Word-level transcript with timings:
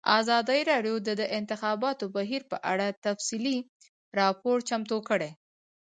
ازادي 0.19 0.59
راډیو 0.71 0.95
د 1.07 1.09
د 1.21 1.23
انتخاباتو 1.39 2.05
بهیر 2.15 2.41
په 2.51 2.57
اړه 2.71 2.87
تفصیلي 3.05 3.57
راپور 4.19 4.57
چمتو 4.69 4.97
کړی. 5.09 5.31